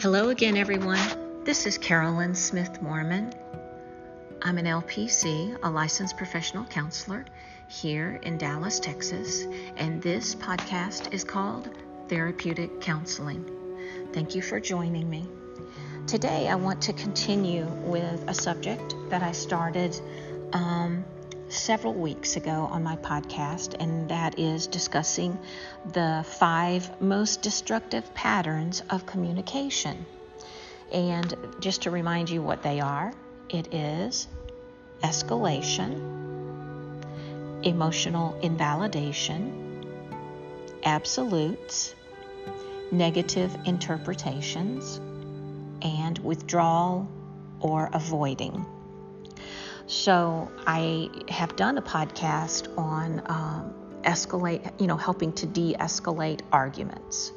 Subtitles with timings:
[0.00, 1.42] Hello again, everyone.
[1.42, 3.32] This is Carolyn Smith Mormon.
[4.42, 7.24] I'm an LPC, a licensed professional counselor
[7.66, 9.42] here in Dallas, Texas,
[9.76, 11.70] and this podcast is called
[12.06, 13.44] Therapeutic Counseling.
[14.12, 15.26] Thank you for joining me.
[16.06, 20.00] Today, I want to continue with a subject that I started
[20.52, 21.04] um,
[21.48, 25.38] several weeks ago on my podcast, and that is discussing
[25.92, 30.06] the five most destructive patterns of communication.
[30.92, 33.12] And just to remind you what they are,
[33.48, 34.28] it is
[35.02, 35.94] escalation,
[37.62, 39.86] emotional invalidation,
[40.84, 41.94] absolutes,
[42.90, 45.00] negative interpretations,
[45.82, 47.08] and withdrawal
[47.60, 48.64] or avoiding.
[49.88, 57.32] So I have done a podcast on um, escalate, you know, helping to de-escalate arguments.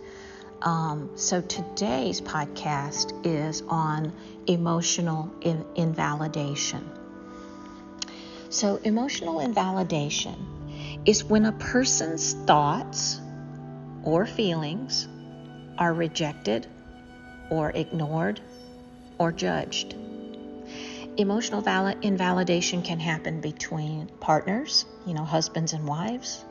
[0.61, 4.11] Um, so today's podcast is on
[4.47, 6.91] emotional in- invalidation.
[8.49, 13.21] So emotional invalidation is when a person's thoughts
[14.03, 15.07] or feelings
[15.77, 16.67] are rejected
[17.49, 18.41] or ignored
[19.17, 19.95] or judged.
[21.17, 26.45] Emotional val- invalidation can happen between partners, you know, husbands and wives,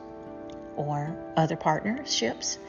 [0.75, 2.59] or other partnerships.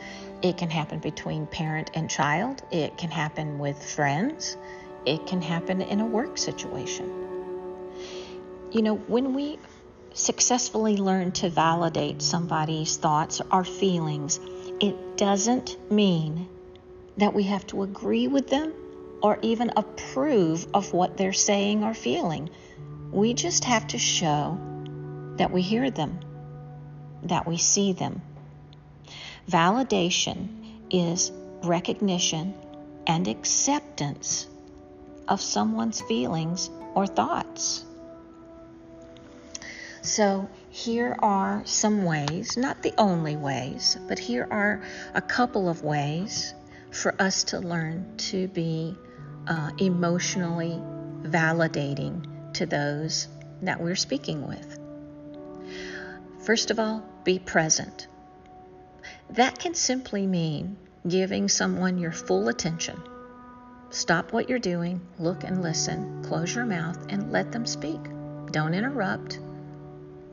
[0.40, 2.62] It can happen between parent and child.
[2.70, 4.56] It can happen with friends.
[5.04, 7.10] It can happen in a work situation.
[8.72, 9.58] You know, when we
[10.14, 14.40] successfully learn to validate somebody's thoughts or feelings,
[14.80, 16.48] it doesn't mean
[17.18, 18.72] that we have to agree with them
[19.22, 22.50] or even approve of what they're saying or feeling.
[23.10, 24.58] We just have to show
[25.36, 26.18] that we hear them,
[27.24, 28.20] that we see them.
[29.48, 30.48] Validation
[30.90, 32.54] is recognition
[33.06, 34.48] and acceptance
[35.28, 37.84] of someone's feelings or thoughts.
[40.02, 44.82] So, here are some ways, not the only ways, but here are
[45.14, 46.54] a couple of ways
[46.90, 48.96] for us to learn to be
[49.46, 50.80] uh, emotionally
[51.22, 53.28] validating to those
[53.62, 54.78] that we're speaking with.
[56.44, 58.08] First of all, be present.
[59.30, 60.76] That can simply mean
[61.06, 63.00] giving someone your full attention.
[63.90, 68.00] Stop what you're doing, look and listen, close your mouth, and let them speak.
[68.50, 69.38] Don't interrupt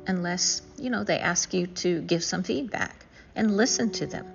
[0.08, 3.06] unless, you know, they ask you to give some feedback
[3.36, 4.26] and listen to them.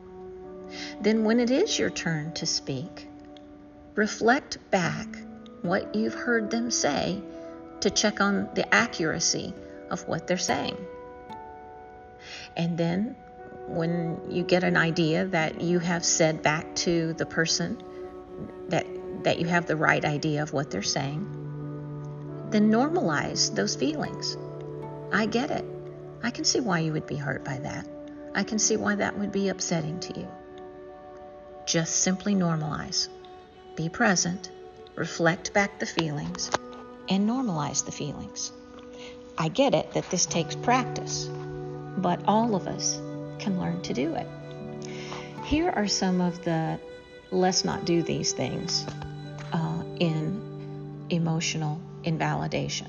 [1.00, 3.08] Then, when it is your turn to speak,
[3.94, 5.06] reflect back
[5.62, 7.22] what you've heard them say
[7.80, 9.54] to check on the accuracy
[9.90, 10.76] of what they're saying.
[12.56, 13.16] And then,
[13.66, 17.82] when you get an idea that you have said back to the person
[18.68, 18.86] that,
[19.24, 21.26] that you have the right idea of what they're saying,
[22.50, 24.36] then normalize those feelings.
[25.12, 25.64] I get it.
[26.22, 27.86] I can see why you would be hurt by that.
[28.34, 30.28] I can see why that would be upsetting to you.
[31.66, 33.08] Just simply normalize.
[33.76, 34.50] Be present,
[34.94, 36.50] reflect back the feelings,
[37.08, 38.52] and normalize the feelings.
[39.36, 41.28] I get it that this takes practice,
[41.96, 43.00] but all of us
[43.38, 44.28] can learn to do it.
[45.44, 46.78] Here are some of the
[47.30, 48.86] let's not do these things
[49.52, 52.88] uh, in emotional invalidation.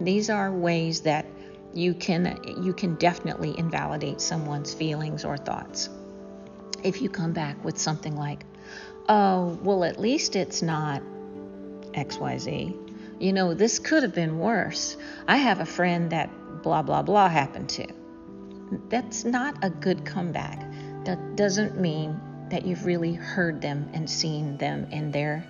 [0.00, 1.26] These are ways that
[1.72, 5.88] you can you can definitely invalidate someone's feelings or thoughts.
[6.82, 8.44] If you come back with something like,
[9.08, 11.02] oh, well, at least it's not
[11.92, 12.76] XYZ.
[13.18, 14.96] You know, this could have been worse.
[15.26, 16.30] I have a friend that
[16.62, 17.86] blah, blah, blah happened to.
[18.88, 20.60] That's not a good comeback.
[21.04, 25.46] That doesn't mean that you've really heard them and seen them in their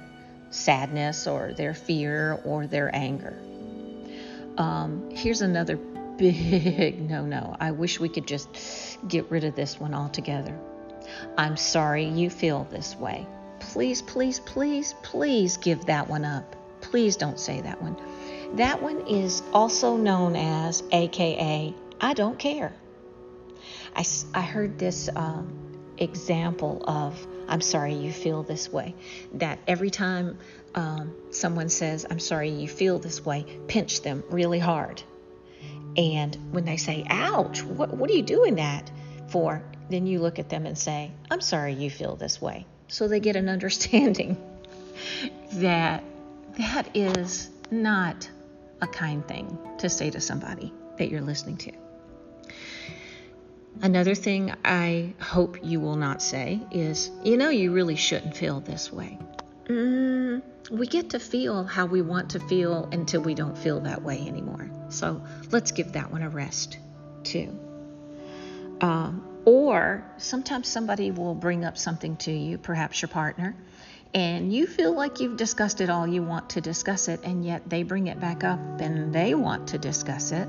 [0.51, 3.37] sadness or their fear or their anger.
[4.59, 5.77] Um, here's another
[6.17, 7.57] big no no.
[7.61, 8.49] I wish we could just
[9.07, 10.59] get rid of this one altogether.
[11.37, 13.27] I'm sorry you feel this way
[13.77, 16.57] please, please, please, please give that one up.
[16.81, 17.97] Please don't say that one.
[18.57, 22.73] That one is also known as AKA, I don't care.
[23.95, 24.05] I,
[24.35, 25.43] I heard this uh,
[25.99, 28.95] example of, I'm sorry you feel this way.
[29.35, 30.39] That every time
[30.75, 35.03] um, someone says, I'm sorry you feel this way, pinch them really hard.
[35.97, 38.91] And when they say, ouch, what, what are you doing that
[39.29, 39.63] for?
[39.89, 43.21] Then you look at them and say, I'm sorry you feel this way so they
[43.21, 44.37] get an understanding
[45.55, 46.05] that
[46.59, 48.29] that is not
[48.81, 51.73] a kind thing to say to somebody that you're listening to.
[53.83, 58.61] Another thing I hope you will not say is, you know, you really shouldn't feel
[58.61, 59.19] this way.
[59.67, 64.03] mm, we get to feel how we want to feel until we don't feel that
[64.03, 64.71] way anymore.
[64.89, 66.79] So let's give that one a rest
[67.23, 67.59] too.
[68.81, 73.57] Um, or sometimes somebody will bring up something to you, perhaps your partner,
[74.13, 77.69] and you feel like you've discussed it all you want to discuss it, and yet
[77.69, 80.49] they bring it back up and they want to discuss it.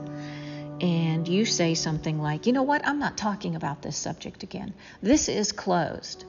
[0.79, 4.73] And you say something like, you know what, I'm not talking about this subject again.
[5.01, 6.25] This is closed.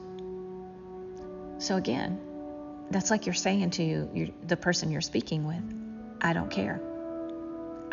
[1.59, 2.19] So, again,
[2.89, 5.63] that's like you're saying to the person you're speaking with,
[6.21, 6.81] I don't care.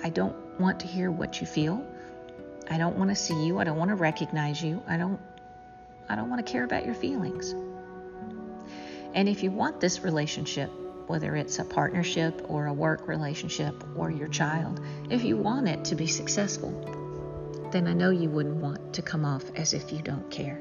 [0.03, 1.87] I don't want to hear what you feel.
[2.71, 3.59] I don't want to see you.
[3.59, 4.83] I don't want to recognize you.
[4.87, 5.21] I don't
[6.09, 7.55] I don't want to care about your feelings.
[9.15, 10.71] And if you want this relationship,
[11.07, 14.81] whether it's a partnership or a work relationship or your child,
[15.11, 16.71] if you want it to be successful,
[17.73, 20.61] then I know you wouldn't want to come off as if you don't care.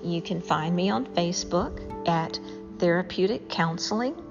[0.04, 2.40] You can find me on Facebook at
[2.78, 4.25] Therapeutic Counseling.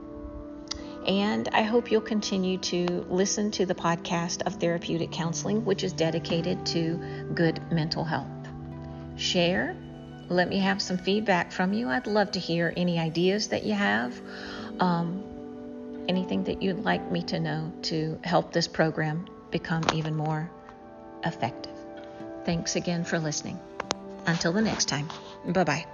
[1.07, 5.93] And I hope you'll continue to listen to the podcast of Therapeutic Counseling, which is
[5.93, 6.99] dedicated to
[7.35, 8.29] good mental health.
[9.17, 9.77] Share.
[10.29, 11.91] Let me have some feedback from you.
[11.91, 14.19] I'd love to hear any ideas that you have,
[14.81, 15.23] um,
[16.09, 20.51] anything that you'd like me to know to help this program become even more
[21.25, 21.77] effective.
[22.45, 23.59] Thanks again for listening.
[24.27, 25.09] Until the next time,
[25.47, 25.87] bye bye.